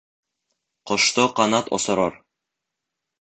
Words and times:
Ҡошто 0.91 1.25
ҡанат 1.39 1.69
осорор. 1.79 2.17